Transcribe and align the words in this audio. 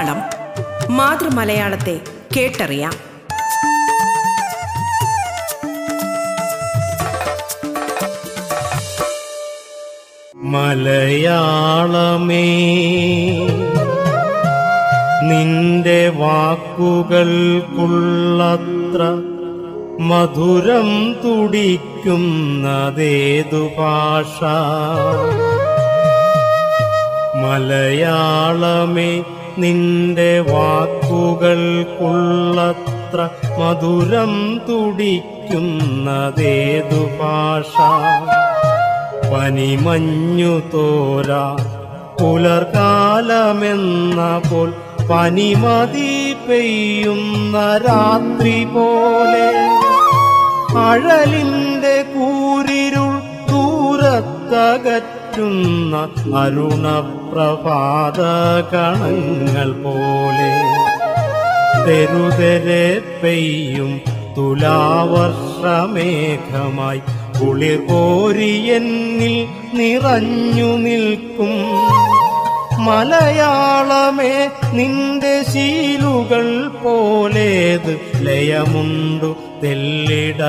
മലയാളം 0.00 0.20
മാതൃമലയാളത്തെ 0.96 2.00
കേട്ടറിയാം. 2.36 2.94
മലയാളമേ 10.34 12.46
നിന്റെ 15.22 16.08
വാക്കുകൾക്കുള്ളത്ര 16.08 19.02
മധുരം 20.00 21.16
തുടിക്കുന്നതേതു 21.24 23.62
ഭാഷ? 23.78 24.38
മലയാളമേ 27.44 29.12
നിന്റെ 29.60 30.32
വാക്കുകൾക്കുള്ളത്ര 30.40 33.18
മധുരം 33.58 34.32
തുടിക്കുന്നതേതു 34.68 37.02
ഭാഷ? 37.20 37.74
പനിമഞ്ഞു 39.32 40.54
തോരാ 40.74 41.44
പുലർകാലമെന്ന 42.20 44.20
പോൽ 44.50 44.70
പനിമതി 45.10 46.12
പെയ്യുന്ന 46.48 47.56
രാത്രി 47.88 48.58
പോലെ. 48.64 49.48
അഴലിന്റെ 50.88 51.96
കൂരിരുൾ 52.14 53.12
ദൂരത്തകറ്റുന്ന 55.40 55.96
അരുണപ്രഭാത 56.40 58.20
കണങ്ങൾ 58.72 59.70
പോലെ 59.84 60.50
തെരുതെരെ 61.86 62.84
പെയ്യും 63.22 63.90
തുലാവർഷമേഘമായി 64.36 67.00
കുളിർ 67.38 67.80
കോരിയെന്നിൽ 67.90 69.36
നിറഞ്ഞു 69.78 70.70
നിൽക്കും. 70.86 71.54
മലയാളമേ 72.86 74.34
നിന്റെ 74.78 75.34
ശീലുകൾ 75.52 76.46
പോലേത് 76.82 77.92
ലയമുണ്ടു 78.26 79.30
തെല്ലിട 79.62 80.40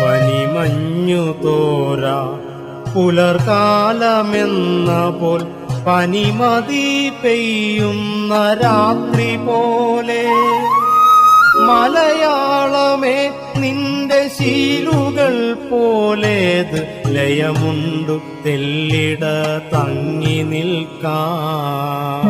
പനിമഞ്ഞു 0.00 1.34
തോര 1.44 2.04
പുലർകാലമെന്ന 2.94 4.90
പോൽ 5.20 5.42
പനിമതി 5.86 7.12
പെയ്യുന്ന 7.22 8.32
രാത്രി 8.62 9.36
പോലെ 9.36 10.24
മലയാളമേ 11.68 13.30
നിന്റെ 13.56 14.28
ശീലുകൾ 14.28 15.56
പോലേത് 15.70 17.06
ലയമുണ്ടു 17.06 18.20
തെല്ലിട 18.46 19.24
തങ്ങി 19.72 20.42
നിൽക്കാം. 20.42 22.29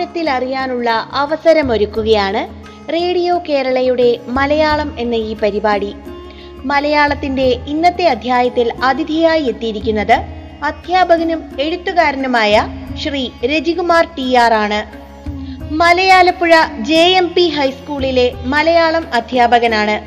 ആഴത്തിൽ 0.00 0.30
അറിയാനുള്ള 0.30 0.90
അവസരമൊരുക്കുകയാണ് 1.12 2.42
റേഡിയോ 2.92 3.42
കേരളയുടെ 3.48 4.06
മലയാളം 4.28 4.94
എന്ന 4.98 5.14
ഈ 5.14 5.32
പരിപാടി. 5.36 5.90
മലയാളത്തിന്റെ 6.64 7.48
ഇന്നത്തെ 7.68 8.04
അധ്യായത്തിൽ 8.04 8.72
അതിഥിയായി 8.84 9.42
എത്തിയിരിക്കുന്നത് 9.42 10.16
അധ്യാപകനും 10.64 11.42
എഴുത്തുകാരനുമായ 11.60 12.64
ശ്രീ 13.02 13.30
രജികുമാർ 13.44 14.04
ടി 14.18 14.34
ആർ 14.34 14.54
ആണ്. 14.54 14.80
മലയാലപ്പുഴ 15.74 16.54
ജെ 16.80 17.04
എം 17.20 17.28
പി 17.34 17.48
ഹൈസ്കൂളിലെ 17.48 18.26
മലയാളം 18.44 19.06
അധ്യാപകനാണ്. 19.14 19.98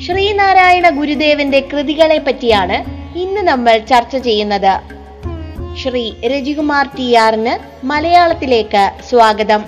ശ്രീനാരായണ 0.00 0.88
ഗുരുദേവന്റെ 0.88 1.68
കൃതികളെ 1.72 2.18
പറ്റിയാണ് 2.18 2.78
ഇന്ന് 3.18 3.40
നമ്മൾ 3.40 3.78
ചർച്ച 3.78 4.16
ചെയ്യുന്നത്. 4.16 4.95
ശ്രീ 5.82 6.12
രജികുമാർ 6.26 6.86
ടി 6.98 7.14
ആറിന് 7.14 7.86
മലയാളത്തിലേക്ക് 7.86 8.92
സ്വാഗതം. 9.08 9.64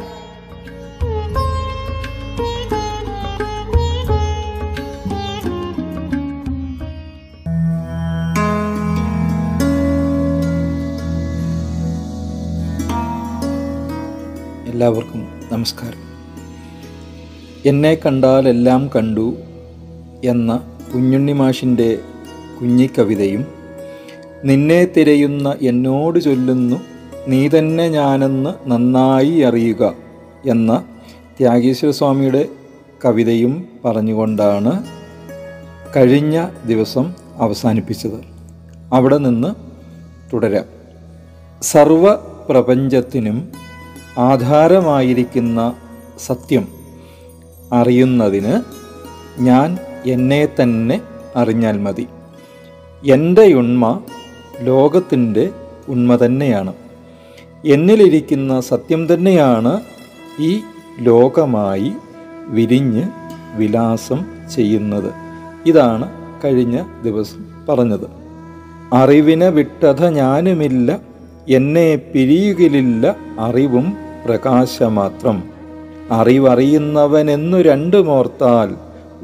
എല്ലാവർക്കും 14.66 15.28
നമസ്കാരം. 15.52 16.02
എന്നെ 17.66 17.94
കണ്ടാൽ 17.94 18.48
എല്ലാം 18.48 18.90
കണ്ടു 18.96 19.36
എന്ന 20.24 20.60
കുഞ്ഞുണ്ണി 20.94 21.32
മാഷിന്റെ 21.32 21.98
കുഞ്ഞിക്കവിതയും 22.60 23.57
നിന്നെ 24.44 24.84
തിരയുന്ന 24.84 25.56
എന്നോട് 25.62 26.18
ചൊല്ലുന്നു 26.18 26.76
നീ 27.28 27.48
തന്നെ 27.48 27.88
ഞാനെന്ന് 27.88 28.70
നന്നായി 28.70 29.38
അറിയുക 29.38 29.94
എന്ന 30.46 30.84
ത്യാഗീശ്വര 31.38 31.90
സ്വാമിയുടെ 31.90 32.48
കവിതയും 33.04 33.66
പറഞ്ഞുകൊണ്ടാണ് 33.84 34.84
കഴിഞ്ഞ 35.96 36.48
ദിവസം 36.66 37.14
അവസാനിപ്പിച്ചത്. 37.36 38.24
അവിടെ 38.92 39.16
നിന്ന് 39.16 39.54
തുടരാം. 40.32 40.64
സർവ 41.62 42.14
പ്രപഞ്ചത്തിനും 42.48 43.48
ആധാരമായിരിക്കുന്ന 44.18 45.74
സത്യം 46.18 46.68
അറിയുന്നതിന് 47.72 48.62
ഞാൻ 49.40 49.78
എന്നെ 50.06 50.48
തന്നെ 50.62 51.00
അറിഞ്ഞാൽ 51.36 51.78
മതി. 51.78 52.06
എന്റെ 53.06 53.42
ഉണ്മ 53.42 54.00
ലോകത്തിന്റെ 54.60 55.50
ഉണ്മ 55.88 56.16
തന്നെയാണ്. 56.16 56.72
എന്നിലിരിക്കുന്ന 57.66 58.60
സത്യം 58.60 59.14
തന്നെയാണ് 59.14 59.80
ഈ 60.40 60.60
ലോകമായി 61.00 61.92
വിരിഞ്ഞ് 62.46 63.02
വിലാസം 63.56 64.24
ചെയ്യുന്നത്. 64.54 65.12
ഇതാണ് 65.66 66.08
കഴിഞ്ഞ 66.44 66.82
ദിവസം 67.04 67.66
പറഞ്ഞത്. 67.68 68.10
അറിവിനെ 68.92 69.48
വിട്ടത 69.48 70.08
ഞാനുമില്ല 70.08 71.00
എന്നെ 71.48 71.96
പിരിയുകിലില്ല 71.96 73.16
അറിവും 73.38 73.96
പ്രകാശമാത്രം. 74.26 75.42
അറിവറിയുന്നവനെന്നു 76.10 77.58
രണ്ടുമോർത്താൽ 77.58 78.74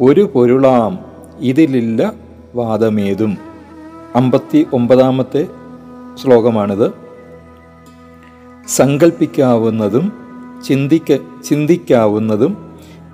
ഒരു 0.01 0.31
പൊരുളാം 0.35 0.99
ഇതിലില്ല 1.41 2.13
വാദമേതും. 2.55 3.54
അമ്പത്തി 4.15 4.67
ഒമ്പതാമത്തെ 4.73 5.47
ശ്ലോകമാണിത്. 6.23 6.93
സങ്കല്പിക്കാവുന്നതും 8.69 10.13
ചിന്തിക്ക 10.65 11.17
ചിന്തിക്കാവുന്നതും 11.45 12.57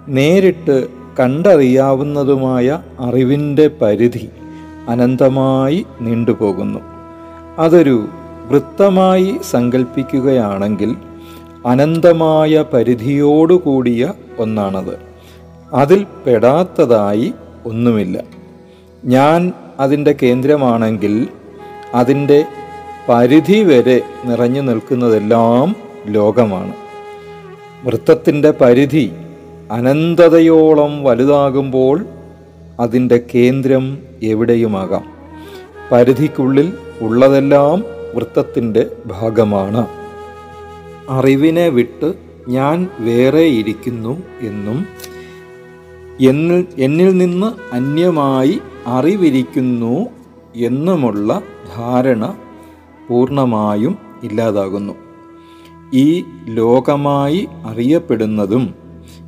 നേരിട്ട് 0.09 0.89
കണ്ടറിയാവുന്നതുമായ 1.21 2.79
അറിവിന്റെ 3.01 3.71
പരിധി 3.83 4.29
അനന്തമായി 4.89 5.87
നീണ്ടുപോകുന്നു. 6.01 6.81
അതൊരു 7.59 8.09
വൃത്തമായി 8.49 9.39
സങ്കല്പിക്കുകയാണെങ്കിൽ 9.51 10.97
അനന്തമായ 11.67 12.65
പരിധിയോടുകൂടിയ 12.73 14.13
ഒന്നാണത്. 14.39 14.99
അതിൽ 15.73 16.07
പെടാത്തതായി 16.27 17.35
ഒന്നുമില്ല. 17.67 18.23
ഞാൻ 19.05 19.53
അതിന്റെ 19.81 20.15
കേന്ദ്രമാണെങ്കിൽ 20.23 21.29
അതിന്റെ 21.95 22.45
പരിധി 23.09 23.65
വരെ 23.65 24.01
നിറഞ്ഞു 24.25 24.61
നിൽക്കുന്നതെല്ലാം 24.61 25.77
ലോകമാണ്. 26.07 26.73
വൃത്തത്തിന്റെ 27.85 28.51
പരിധി 28.51 29.13
അനന്തതയോളം 29.71 31.05
വലുതാകുമ്പോൾ 31.05 32.07
അതിന്റെ 32.81 33.21
കേന്ദ്രം 33.35 33.99
എവിടെയുമാകാം? 34.23 35.05
പരിധിക്കുള്ളിൽ 35.93 36.73
ഉള്ളതെല്ലാം 37.01 37.85
വൃത്തത്തിന്റെ 38.15 38.87
ഭാഗമാണ്. 39.07 39.87
അറിവിനെ 41.09 41.69
വിട്ട് 41.69 42.13
ഞാൻ 42.49 42.89
വേറെ 42.99 43.41
ഇരിക്കുന്നു 43.41 44.23
എന്നും 44.41 44.87
എന്നിൽ 46.21 46.67
എന്നിൽ 46.79 47.17
നിന്ന് 47.19 47.75
അന്യമായി 47.75 48.61
അറിവിരിക്കുന്നു 48.87 50.07
എന്നുമുള്ള 50.57 51.43
ധാരണ 51.77 52.35
പൂർണമായും 53.09 53.99
ഇല്ലാതാകുന്നു. 54.23 54.93
ഈ 55.95 56.25
ലോകമായി 56.45 57.49
അറിയപ്പെടുന്നതും 57.67 58.75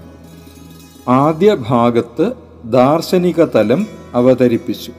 ആദ്യ 1.08 1.56
ഭാഗത്ത് 1.68 2.32
ദാർശനിക 2.64 3.44
തലം 3.44 3.86
അവതരിപ്പിച്ചു. 4.14 4.92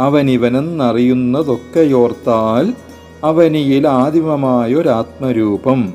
അവനിവനെന്നറിയുന്നതൊക്കെയോർത്താൽ 0.00 2.74
അവനിയിൽ 3.24 3.88
ആദിമമായൊരാത്മരൂപം. 3.88 5.94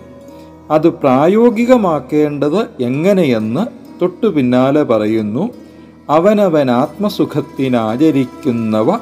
അത് 0.71 0.89
പ്രായോഗികമാക്കേണ്ടത് 0.89 2.81
എങ്ങനെയെന്ന് 2.81 3.65
തൊട്ടു 4.01 4.27
പിന്നാലെ 4.27 4.83
പറയുന്നു 4.83 5.49
അവനവൻ 6.09 6.71
ആത്മസുഖത്തിനാചരിക്കുന്നവ 6.71 8.99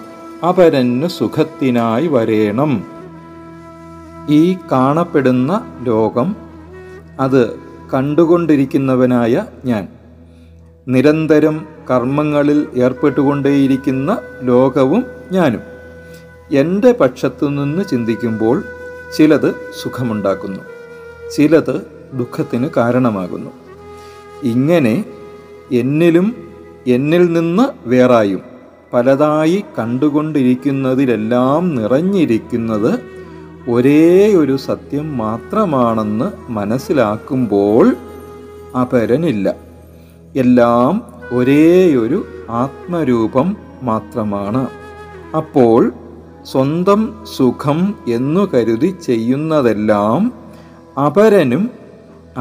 അപരന് 0.50 1.08
സുഖത്തിനായി 1.08 2.08
വരേണം. 2.08 2.86
ഈ 4.30 4.58
കാണപ്പെടുന്ന 4.72 5.80
ലോകം 5.84 6.36
അത് 7.20 7.60
കണ്ടുകൊണ്ടിരിക്കുന്നവനായ 7.94 9.46
ഞാൻ. 9.66 9.88
നിരന്തരം 10.88 11.68
കർമ്മങ്ങളിൽ 11.90 12.68
ഏർപ്പെട്ടുകൊണ്ടേയിരിക്കുന്ന 12.76 14.18
ലോകവും 14.42 15.06
ഞാനും. 15.32 15.60
എന്റെ 16.52 16.92
പക്ഷത്തു 16.92 17.46
നിന്ന് 17.46 17.86
ചിന്തിക്കുമ്പോൾ 17.86 18.64
ചിലത് 19.18 19.56
സുഖമുണ്ടാക്കുന്നു 19.82 20.60
ചിലത് 21.36 21.82
ദുഃഖത്തിന് 22.14 22.70
കാരണമാകുന്നു. 22.78 23.50
ഇങ്ങനെ 24.44 25.06
എന്നിലും 25.72 26.51
എന്നിൽ 26.88 27.34
നിന്ന് 27.34 27.90
വേറായും. 27.90 28.42
പലതായി 28.94 29.64
കണ്ടുകൊണ്ടിരിക്കുന്നതിലെല്ലാം 29.80 31.76
നിറഞ്ഞിരിക്കുന്നത് 31.76 33.00
ഒരേ 33.70 34.36
ഒരു 34.36 34.58
സത്യം 34.58 35.18
മാത്രമാണെന്ന് 35.18 36.52
മനസ്സിലാക്കുമ്പോൾ 36.52 37.96
അപരനില്ല. 38.82 39.56
എല്ലാം 40.36 41.14
ഒരേയൊരു 41.32 42.26
ആത്മരൂപം 42.50 43.58
മാത്രമാണ്. 43.84 44.68
അപ്പോൾ 45.38 45.92
സ്വന്തം 46.52 47.26
സുഖം 47.38 47.96
എന്നു 48.08 48.54
കരുതി 48.54 48.96
ചെയ്യുന്നതെല്ലാം 49.06 50.34
അപരനും 51.06 51.70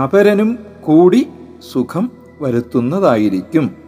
അപരനും 0.02 0.58
കൂടി 0.80 1.26
സുഖം 1.72 2.10
വരുത്തുന്നതായിരിക്കും. 2.40 3.79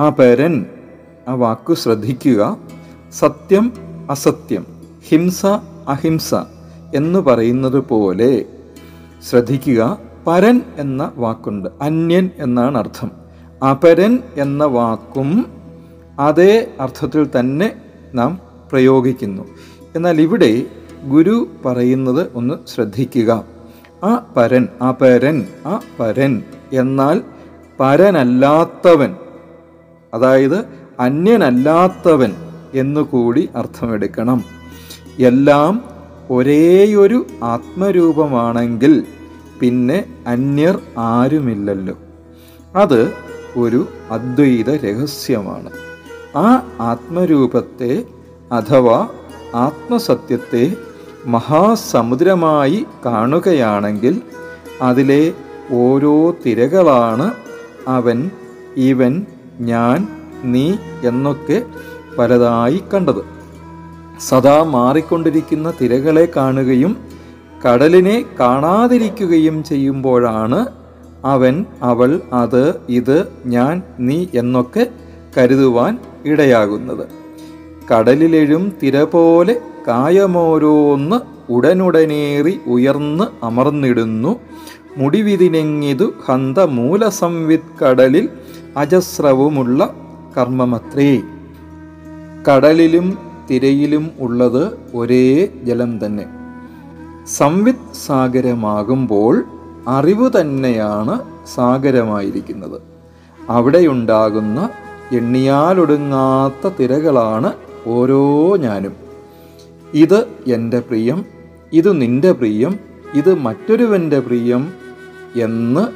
അപരൻ 0.00 0.66
ആ 1.28 1.34
വാക്കു 1.34 1.74
ശ്രദ്ധിക്കുക. 1.74 2.56
സത്യം 3.12 3.72
അസത്യം 4.10 4.66
ഹിംസ 5.08 5.46
അഹിംസ 5.88 6.34
എന്ന് 6.94 7.18
പറയുന്നത് 7.18 7.84
പോലെ 7.88 8.44
ശ്രദ്ധിക്കുക. 9.30 9.98
പരൻ 10.26 10.60
എന്ന 10.76 11.12
വാക്കുണ്ട് 11.16 11.68
അന്യൻ 11.82 12.30
എന്നാണ് 12.38 12.78
അർത്ഥം. 12.78 13.10
അപരൻ 13.70 14.18
എന്ന 14.36 14.64
വാക്കും 14.64 15.46
അതേ 16.18 16.74
അർത്ഥത്തിൽ 16.80 17.26
തന്നെ 17.40 17.74
നാം 18.14 18.40
പ്രയോഗിക്കുന്നു. 18.72 19.42
എന്നാൽ 19.96 20.20
ഇവിടെ 20.20 20.66
ഗുരു 21.04 21.46
പറയുന്നത് 21.64 22.26
ഒന്ന് 22.34 22.54
ശ്രദ്ധിക്കുക. 22.68 23.44
ആ 24.04 24.26
പരൻ 24.36 24.68
അപരൻ 24.88 25.46
ആ 25.66 25.80
പരൻ 26.00 26.42
എന്നാൽ 26.72 27.22
പരനല്ലാത്തവൻ 27.80 29.14
അതായത് 30.16 30.58
അന്യനല്ലാത്തവൻ 31.00 32.32
എന്നുകൂടി 32.74 33.42
അർത്ഥമെടുക്കണം. 33.56 34.44
എല്ലാം 35.18 35.84
ഒരേയൊരു 36.30 37.26
ആത്മരൂപമാണെങ്കിൽ 37.42 38.94
പിന്നെ 39.60 39.98
അന്യർ 40.26 40.76
ആരുമില്ലല്ലോ. 40.98 41.96
അത് 42.74 43.00
ഒരു 43.56 43.80
അദ്വൈത 44.10 44.70
രഹസ്യമാണ്. 44.84 45.70
ആ 46.36 46.46
ആത്മരൂപത്തെ 46.80 47.92
അഥവാ 48.52 48.98
ആത്മസത്യത്തെ 49.54 50.64
മഹാസമുദ്രമായി 51.26 52.86
കാണുകയാണെങ്കിൽ 53.06 54.14
അതിലെ 54.82 55.22
ഓരോ 55.72 56.14
തിരകളാണ് 56.46 57.34
അവൻ 57.88 58.18
ഇവൻ 58.76 59.14
ഞാൻ 59.60 60.08
നീ 60.44 60.74
എന്നൊക്കെ 61.04 61.62
പലതായി 62.18 62.82
കണ്ടത്. 62.94 63.22
സദാ 64.20 64.62
മാറിക്കൊണ്ടിരിക്കുന്ന 64.62 65.72
തിരകളെ 65.80 66.28
കാണുകയും 66.36 66.96
കടലിനെ 67.66 68.24
കാണാതിരിക്കുകയും 68.40 69.64
ചെയ്യുമ്പോഴാണ് 69.64 70.66
അവൻ 71.24 71.64
അവൾ 71.82 72.20
അത് 72.32 72.74
ഇത് 72.88 73.28
ഞാൻ 73.46 73.82
നീ 73.98 74.26
എന്നൊക്കെ 74.34 74.86
കരുതുവാൻ 75.38 75.98
ഇടയാകുന്നത്. 76.24 77.08
കടലിലെഴും 77.92 78.72
തിര 78.82 79.02
പോലെ 79.02 79.60
കായമോരോന്ന് 79.88 81.16
ഉടനുടനേറി 81.52 82.60
ഉയർന്ന് 82.66 83.44
അമർന്നിടുന്നു. 83.44 84.40
മുടിവിതിനെങ്ങിതു 84.96 86.12
ഹന്ത 86.28 86.58
മൂലസംവിത് 86.58 87.84
കടലിൽ 87.84 88.28
അജസ്രവുമുള്ള 88.76 89.94
കർമ്മമത്രേ. 90.36 91.22
കടലിലും 92.48 93.18
തിരയിലും 93.50 94.10
ഉള്ളത് 94.18 94.78
ഒരേ 94.94 95.46
ജലം 95.64 96.06
തന്നെ. 96.06 96.26
സംവിത് 97.26 98.06
സാഗരമാകുമ്പോൾ 98.06 99.44
അറിവ് 99.88 100.30
തന്നെയാണ് 100.40 101.22
സാഗരമായിരിക്കുന്നത്. 101.54 102.82
അവിടെയുണ്ടാകുന്ന 103.50 104.68
എണ്ണിയാലൊടുങ്ങാത്ത 105.12 106.72
തിരകളാണ് 106.80 107.52
ഓരോ 107.86 108.56
ഞാനും. 108.56 108.92
ഇത് 109.94 110.26
എന്റെ 110.46 110.80
പ്രിയം 110.80 111.24
ഇത് 111.72 112.00
നിന്റെ 112.00 112.32
പ്രിയം 112.32 112.78
ഇത് 113.14 113.34
മറ്റൊരുവന്റെ 113.34 114.20
പ്രിയം 114.20 114.72
എന്ന് 115.40 115.86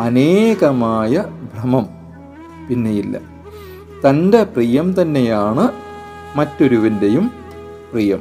അനേകമായ 0.00 1.24
ഭ്രമം. 1.54 1.99
പിന്നെയില്ല. 2.70 3.20
തന്റെ 4.08 4.42
പ്രിയം 4.42 5.02
തന്നെയാണ് 5.02 5.68
മറ്റൊരുവന്റെയും 6.38 7.30
പ്രിയം. 7.92 8.20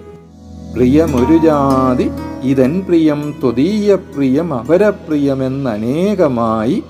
പ്രിയമൊരു 0.74 1.38
ജാതി 1.38 2.10
ഇതൻ 2.44 2.82
പ്രിയം 2.82 3.36
ത്വതീയ 3.42 3.96
പ്രിയം 3.96 4.54
അപരപ്രിയമെന്നനേകമായി 4.54 6.84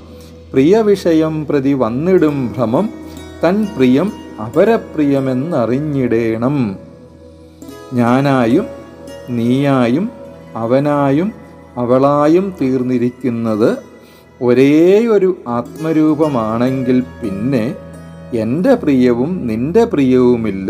പ്രിയവിഷയം 0.54 1.46
പ്രതി 1.46 1.74
വന്നിടും 1.74 2.54
ഭ്രമം 2.58 2.90
തൻ 3.44 3.68
പ്രിയം 3.76 4.12
അപരപ്രിയമെന്നറിഞ്ഞിടേണം. 4.46 6.78
ഞാനായും 7.94 8.66
നീയായും 9.30 10.10
അവനായും 10.56 11.32
അവളായും 11.78 12.54
തീർന്നിരിക്കുന്നത് 12.62 13.89
ഒരേ 14.42 15.08
ഒരു 15.08 15.30
ആത്മരൂപമാണെങ്കിൽ 15.48 17.00
പിന്നെ 17.22 17.76
എന്റെ 18.34 18.74
പ്രിയവും 18.76 19.32
നിന്റെ 19.48 19.84
പ്രിയവുമില്ല. 19.86 20.70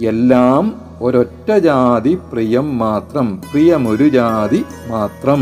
എല്ലാം 0.00 0.64
ഒരൊറ്റ 1.02 1.48
ജാതി 1.58 2.18
പ്രിയം 2.32 2.78
മാത്രം 2.78 3.26
പ്രിയമൊരു 3.50 4.08
ജാതി 4.08 4.60
മാത്രം. 4.88 5.40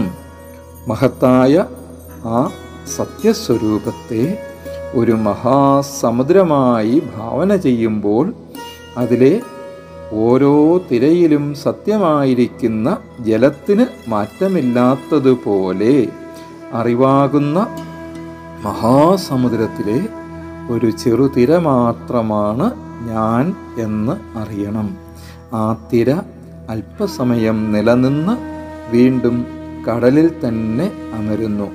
മഹത്തായ 0.89 1.55
ആ 2.25 2.39
സത്യസ്വരൂപത്തെ 2.97 4.23
ഒരു 4.95 5.13
മഹാസമുദ്രമായി 5.13 7.03
ഭാവന 7.17 7.57
ചെയ്യുമ്പോൾ 7.57 8.27
അതിലെ 8.99 9.35
ഓരോ 10.13 10.55
തിരയിലും 10.91 11.55
സത്യമായിരിക്കുന്ന 11.55 12.97
ജലത്തിന് 13.21 13.87
മാറ്റമില്ലാത്തതുപോലെ 14.11 15.97
അറിവാകുന്ന 16.73 17.67
മഹാസമുദ്രത്തിലെ 18.65 20.09
ഒരു 20.73 20.91
ചെറുതിര 20.91 21.59
മാത്രമാണ് 21.59 22.73
ഞാൻ 23.09 23.55
എന്ന് 23.81 24.39
അറിയണം. 24.39 24.97
ആ 25.55 25.77
തിര 25.93 26.11
അല്പസമയം 26.71 27.73
നിലനിന്ന് 27.73 28.37
വീണ്ടും 28.91 29.47
കടലിൽ 29.89 30.31
തന്നെ 30.49 30.93
അമരുന്നു. 31.15 31.71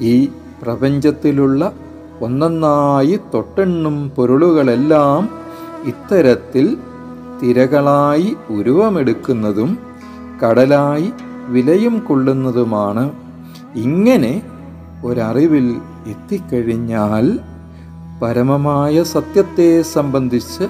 ഈ 0.00 0.28
പ്രപഞ്ചത്തിലുള്ള 0.62 1.72
ഒന്നൊന്നായി 2.20 3.20
തൊട്ടെണ്ണും 3.34 4.10
പൊരുളുകളെല്ലാം 4.16 5.28
ഇത്തരത്തിൽ 5.84 6.76
തിരകളായി 7.42 8.36
ഉരുവമെടുക്കുന്നതും 8.50 9.78
കടലായി 10.44 11.12
വിലയും 11.48 11.98
കൊള്ളുന്നതുമാണ്. 11.98 13.23
ഇങ്ങനെ 13.74 14.42
ഒരറിവിൽ 15.04 15.80
എത്തിക്കഴിഞ്ഞാൽ 16.06 17.38
പരമമായ 18.22 19.02
സത്യത്തെ 19.02 19.82
സംബന്ധിച്ച് 19.82 20.64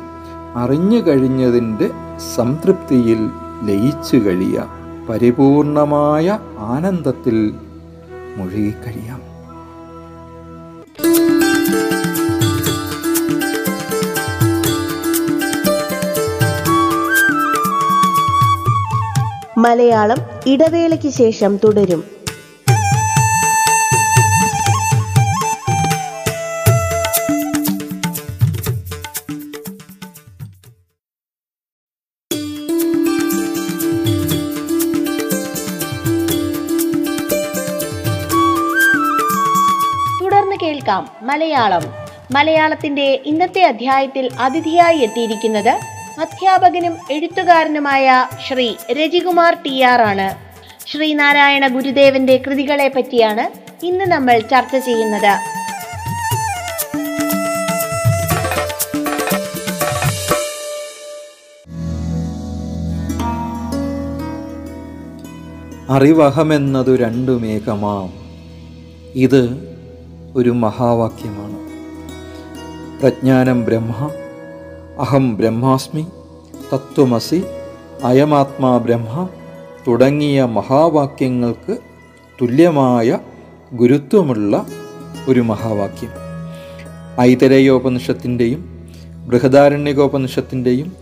അറിഞ്ഞു 0.56 1.06
കഴിഞ്ഞതിന്റെ 1.06 1.90
സംതൃപ്തിയിൽ 2.34 3.30
ലയിച്ചു 3.64 4.16
കഴിയാം 4.16 4.68
പരിപൂർണമായ 5.08 6.38
ആനന്ദത്തിൽ 6.58 7.54
മുഴുകിക്കഴിയാം. 8.37 9.34
മലയാളം 19.58 20.16
ഇടവേളയ്ക്ക് 20.46 21.08
ശേഷം 21.08 21.56
തുടരും. 21.56 22.04
കേൾക്കാം. 40.95 41.27
മലയാളം. 41.27 41.83
മലയാളത്തിന്റെ 42.31 43.23
ഇന്നത്തെ 43.27 43.63
അധ്യായത്തിൽ 43.63 44.31
അതിഥിയായി 44.39 44.99
എത്തിയിരിക്കുന്നത് 44.99 45.69
അധ്യാപകനും 46.21 46.97
എഴുത്തുകാരനുമായ 47.11 48.29
ശ്രീ 48.49 48.75
രജികുമാർ 48.93 49.55
ടി 49.67 49.81
ആർ 49.81 50.03
ആണ്. 50.03 50.29
ശ്രീനാരായണ 50.89 51.67
ഗുരുദേവന്റെ 51.67 52.37
കൃതികളെ 52.47 52.89
പറ്റിയാണ് 52.89 53.45
ഇന്ന് 53.87 54.05
നമ്മൾ 54.05 54.39
ചർച്ച 54.39 54.77
ചെയ്യുന്നത്. 54.77 55.35
അറിവഹമെന്നതു 65.91 66.97
രണ്ടുമേകമാം 66.97 68.13
ഇത് 69.15 69.74
ഒരു 70.37 70.50
മഹാവാക്യമാണ്. 70.50 71.59
പ്രജ്ഞാനം 73.00 73.64
ബ്രഹ്മ 73.64 74.11
അഹം 74.99 75.37
ബ്രഹ്മാസ്മി 75.37 76.07
തത്വമസി 76.73 77.43
അയമാത്മാ 78.05 78.79
ബ്രഹ്മ 78.79 79.29
തുടങ്ങിയ 79.87 80.45
മഹാവാക്യങ്ങൾക്ക് 80.45 81.76
തുല്യമായ 82.43 83.19
ഗുരുത്വമുള്ള 83.73 84.67
ഒരു 85.29 85.41
മഹാവാക്യം. 85.41 86.11
ഐതരയോപനിഷത്തിന്റെയും 87.21 88.88
ബൃഹദാരണ്യകോപനിഷത്തിന്റെയും 89.26 90.93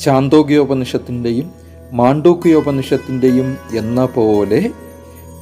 ചാന്തോഗ്യോപനിഷത്തിന്റെയും 0.00 1.50
മാണ്ഡൂക്യോപനിഷത്തിന്റെയും 1.92 3.56
എന്ന 3.74 4.04
പോലെ 4.04 4.70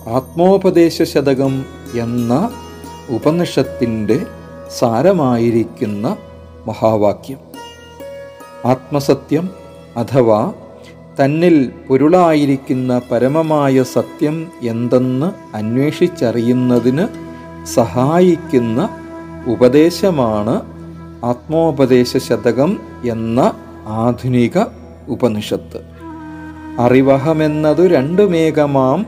ആത്മോപദേശ 0.09 1.02
ശതകം 1.02 1.64
എന്ന 1.95 2.50
ഉപനിഷത്തിന്റെ 3.11 4.26
സാരമായിരിക്കുന്ന 4.79 6.17
മഹാവാക്യം. 6.67 7.38
ആത്മസത്യം 8.64 9.50
അഥവാ 9.97 10.52
തന്നിൽ 11.25 11.73
പൊരുളായിരിക്കുന്ന 11.88 13.02
പരമമായ 13.11 13.83
സത്യം 13.83 14.47
എന്തെന്ന് 14.62 15.57
അന്വേഷിച്ചറിയുന്നതിന് 15.57 17.07
സഹായിക്കുന്ന 17.67 18.88
ഉപദേശമാണ് 19.47 20.62
ആത്മോപദേശ 21.25 22.17
ശതകം 22.17 22.79
എന്ന 23.05 23.52
ആധുനിക 23.87 24.59
ഉപനിഷത്ത്. 25.09 25.81
അറിവഹമെന്നതു 26.79 27.87
രണ്ടുമേകമാം 27.87 29.07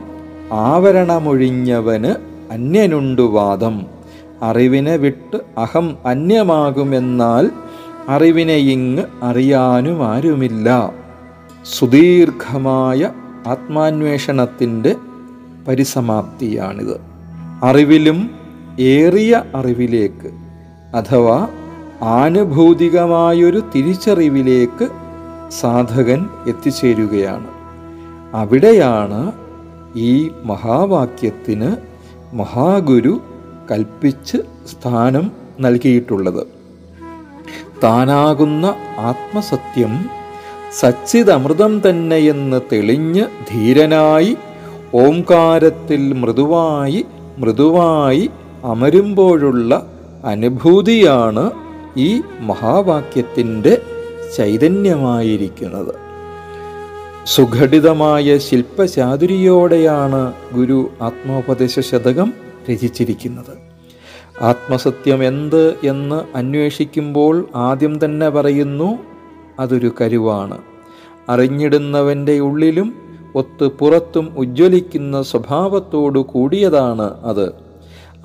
ആവരണമൊഴിഞ്ഞവന് 0.51 2.32
അന്യനുണ്ടു 2.53 3.21
വാദം 3.21 3.85
അറിവിനെ 4.41 4.95
വിട്ട് 4.95 5.59
അഹം 5.59 5.97
അന്യമാകുമെന്നാൽ 6.05 7.49
അറിവിനെ 8.09 8.53
ഇങ്ങ് 8.53 9.03
അറിയാനും 9.23 10.07
ആരുമില്ല. 10.07 10.93
സുദീർഘമായ 11.65 13.09
ആത്മാന്വേഷണത്തിന്റെ 13.47 14.95
പരിസമാപ്തിയാണിത്. 15.67 17.01
അറിവിലും 17.63 18.29
ഏറിയ 18.79 19.43
അറിവിലേക്ക് 19.55 20.31
അഥവാ 20.95 21.47
ആനുഭൂതികമായൊരു 22.01 23.63
തിരിച്ചറിവിലേക്ക് 23.75 24.87
സാധകൻ 25.61 26.25
എത്തിച്ചേരുകയാണ്. 26.47 27.47
അവിടെയാണ് 28.33 29.31
ഈ 29.95 30.31
മഹാവാക്യത്തിന് 30.43 31.92
മഹാഗുരു 32.33 33.21
കൽപ്പിച്ച് 33.71 34.37
സ്ഥാനം 34.67 35.31
നൽകിയിട്ടുള്ളത്. 35.59 36.47
താനാകുന്ന 37.83 38.65
ആത്മസത്യം 38.97 40.05
സച്ചിതമൃതം 40.79 41.89
തന്നെയെന്ന് 41.89 42.61
തെളിഞ്ഞ് 42.73 43.25
ധീരനായി 43.51 44.37
ഓംകാരത്തിൽ 44.93 46.13
മൃദുവായി 46.13 47.05
മൃദുവായി 47.37 48.29
അമരുമ്പോഴുള്ള 48.63 49.71
അനുഭൂതിയാണ് 50.25 51.51
ഈ 51.97 52.21
മഹാവാക്യത്തിന്റെ 52.39 53.81
ചൈതന്യമായിരിക്കുന്നത്. 54.37 56.12
സുഘടിതമായ 57.25 58.37
ശില്പചാതുരിയോടെയാണ് 58.37 60.33
ഗുരു 60.53 60.89
ആത്മോപദേശ 61.01 61.79
ശതകം 61.79 62.33
രചിച്ചിരിക്കുന്നത്. 62.71 63.57
ആത്മസത്യം 64.41 65.23
എന്ത് 65.23 65.75
എന്ന് 65.83 66.37
അന്വേഷിക്കുമ്പോൾ 66.37 67.47
ആദ്യം 67.55 68.05
തന്നെ 68.05 68.29
പറയുന്നു 68.29 68.99
അതൊരു 69.59 69.91
കരുവാണ്. 70.01 70.57
അറിഞ്ഞിടുന്നവന്റെ 71.29 72.39
ഉള്ളിലും 72.39 72.95
ഒത്ത് 73.35 73.67
പുറത്തും 73.67 74.33
ഉജ്ജ്വലിക്കുന്ന 74.37 75.21
സ്വഭാവത്തോടു 75.21 76.19
കൂടിയതാണ് 76.19 77.21
അത്. 77.23 77.51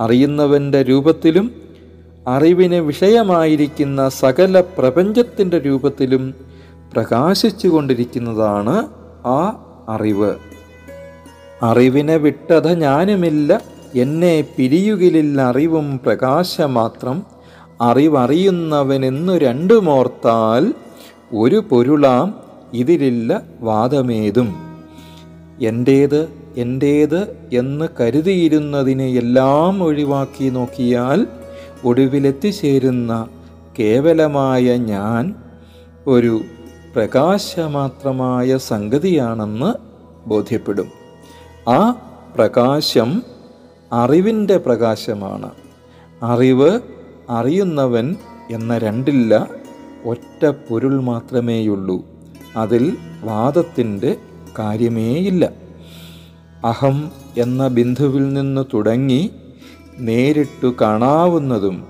അറിയുന്നവന്റെ 0.00 0.82
രൂപത്തിലും 0.82 1.50
അറിവിന് 2.26 2.74
വിഷയമായിരിക്കുന്ന 2.74 4.08
സകല 4.08 4.60
പ്രപഞ്ചത്തിന്റെ 4.60 5.58
രൂപത്തിലും 5.58 6.34
പ്രകാശിച്ചു 6.92 7.68
കൊണ്ടിരിക്കുന്നതാണ് 7.68 8.88
ആ 9.26 9.64
അറിവ്. 9.88 10.34
അറിവിനെ 11.62 12.16
വിട്ടത 12.16 12.66
ഞാനുമില്ല. 12.72 13.60
എന്നെ 13.94 14.44
പിരിയുകിലില്ല 14.56 15.42
അറിവും 15.42 16.00
പ്രകാശമാത്രം 16.06 17.22
അറിവറിയുന്നവനെന്നു 17.80 19.38
രണ്ടുമോർത്താൽ 19.38 20.74
ഒരു 21.36 21.62
പൊരുളാം 21.70 22.34
ഇതിലില്ല 22.72 23.42
വാദമേതും. 23.60 24.54
എന്റേത് 25.62 26.28
എന്റേത് 26.56 27.36
എന്ന് 27.52 27.88
കരുതിയിരുന്നതിനെ 28.00 29.06
എല്ലാം 29.06 29.82
ഒഴിവാക്കി 29.82 30.48
നോക്കിയാൽ 30.48 31.26
ഒടുവിലെത്തിച്ചേരുന്ന 31.84 33.28
കേവലമായ 33.78 34.76
ഞാൻ 34.76 35.34
ഒരു 36.06 36.40
പ്രകാശമാത്രമായ 36.98 38.56
സംഗതിയാണെന്ന് 38.56 39.74
ബോധ്യപ്പെടും. 40.28 40.88
ആ 41.68 41.90
പ്രകാശം 42.34 43.22
അറിവിന്റെ 43.92 44.56
പ്രകാശമാണ്. 44.56 45.50
അറിവ് 46.22 46.80
അറിയുന്നവൻ 47.30 48.16
എന്ന 48.50 48.78
രണ്ടില്ല 48.78 49.48
ഒറ്റ 50.04 50.46
പൊരുൾ 50.46 51.00
മാത്രമേയുള്ളൂ. 51.00 52.02
അതിൽ 52.56 52.96
വാദത്തിന്റെ 53.22 54.16
കാര്യമേയില്ല. 54.58 55.52
അഹം 56.64 57.10
എന്ന 57.38 57.68
ബിന്ദുവിൽ 57.68 58.32
നിന്ന് 58.32 58.64
തുടങ്ങി 58.74 59.30
നേരിട്ടു 59.98 60.74
കാണാവുന്നതും 60.80 61.86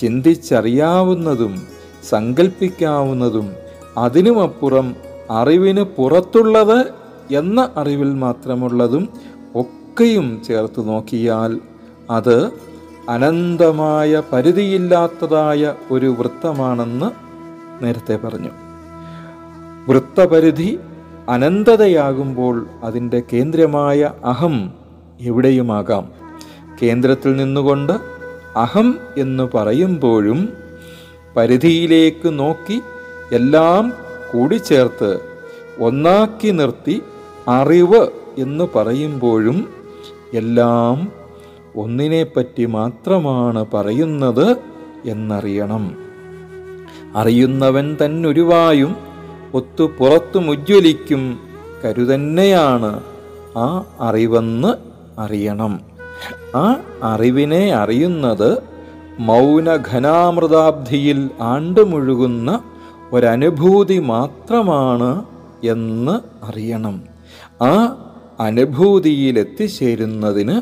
ചിന്തിച്ചറിയാവുന്നതും 0.00 1.62
സങ്കല്പിക്കാവുന്നതും 2.08 3.63
അതിനുമപ്പുറം 3.96 4.94
അറിവിന് 5.30 5.80
പുറത്തുള്ളത് 5.80 6.92
എന്ന 7.34 7.68
അറിവിൽ 7.76 8.14
മാത്രമുള്ളതും 8.14 9.08
ഒക്കെയും 9.54 10.42
ചേർത്ത് 10.48 10.88
നോക്കിയാൽ 10.88 11.60
അത് 12.10 12.50
അനന്തമായ 13.08 14.22
പരിധിയില്ലാത്തതായ 14.32 15.74
ഒരു 15.90 16.14
വൃത്തമാണെന്ന് 16.18 17.10
നേരത്തെ 17.84 18.16
പറഞ്ഞു. 18.16 18.48
വൃത്തപരിധി 19.88 20.78
അനന്തതയാകുമ്പോൾ 21.28 22.66
അതിന്റെ 22.82 23.22
കേന്ദ്രമായ 23.32 24.10
അഹം 24.24 24.72
എവിടെയുമാകാം? 25.20 26.08
കേന്ദ്രത്തിൽ 26.82 27.36
നിന്നുകൊണ്ട് 27.36 27.92
അഹം 28.56 28.94
എന്ന് 29.16 29.56
പറയുമ്പോഴും 29.56 30.48
പരിധിയിലേക്ക് 31.36 32.38
നോക്കി 32.38 32.80
എല്ലാം 33.32 33.92
കൂടി 34.32 34.54
ചേർത്ത് 34.54 35.20
ഒന്നാക്കി 35.80 36.48
നിർത്തി 36.48 37.02
അറിവ് 37.48 38.08
എന്ന് 38.38 38.68
പറയുമ്പോഴും 38.76 39.68
എല്ലാം 40.34 41.12
ഒന്നിനെപ്പറ്റി 41.76 42.66
മാത്രമാണ് 42.66 43.66
പറയുന്നത് 43.74 44.56
എന്നറിയണം. 45.04 45.96
അറിയുന്നവൻ 47.16 47.94
തന്നുരുവായും 47.94 48.96
ഒത്തു 49.54 49.90
പുറത്തും 49.98 50.50
ഉജ്ജ്വലിക്കും 50.50 51.38
കരുതന്നെയാണ് 51.84 53.00
ആ 53.56 53.84
അറിവെന്ന് 54.00 54.74
അറിയണം. 55.20 55.80
ആ 56.54 56.76
അറിവിനെ 57.02 57.72
അറിയുന്നത് 57.72 58.62
മൗനഘനാമൃതാബ്ധിയിൽ 59.18 61.30
ആണ്ടുമുഴുകുന്ന 61.40 62.60
ഒരനുഭൂതി 63.14 63.98
മാത്രമാണ് 63.98 65.24
എന്ന് 65.64 66.44
അറിയണം. 66.44 67.02
ആ 67.62 67.96
അനുഭൂതിയിലെത്തിച്ചേരുന്നതിന് 68.40 70.60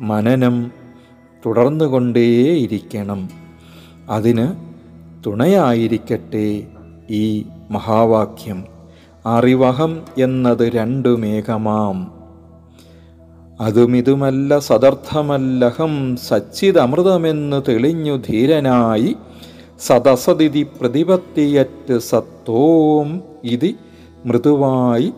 മനനം 0.00 0.70
തുടർന്നുകൊണ്ടേയിരിക്കണം. 1.46 3.30
അതിന് 4.10 4.48
തുണയായിരിക്കട്ടെ 5.26 6.62
ഈ 7.10 7.44
മഹാവാക്യം. 7.70 8.64
അറിവഹം 9.26 10.02
എന്നത് 10.18 10.68
രണ്ടുമേകമാം 10.68 12.22
അതുമിതുമല്ല 13.60 14.58
സദർത്ഥമല്ലഹം 14.58 16.16
സച്ചിതമൃതമെന്ന് 16.16 17.62
തെളിഞ്ഞു 17.68 18.16
ധീരനായി 18.16 19.16
സദസതിഥി 19.86 20.62
പ്രതിപത്തിയറ്റ് 20.80 21.98
സത്വവും 21.98 23.22
ഇതി 23.44 23.76
മൃദുവായി 24.26 25.12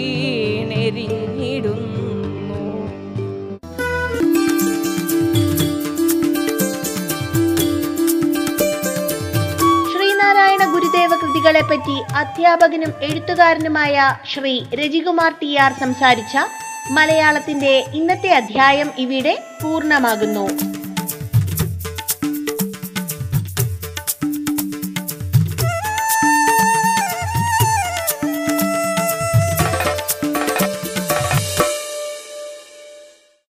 പറ്റി 11.47 11.97
അധ്യാപകനും 12.17 12.93
എഴുത്തുകാരനുമായ 13.03 13.97
ശ്രീ 14.27 14.63
രജികുമാർ 14.75 15.33
ടി 15.41 15.57
ആർ 15.57 15.73
സംസാരിച്ച 15.81 16.37
മലയാളത്തിന്റെ 16.91 17.85
ഇന്നത്തെ 17.95 18.29
അധ്യായം 18.29 18.91
ഇവിടെ 18.99 19.43
പൂർണമാകുന്നു. 19.63 20.68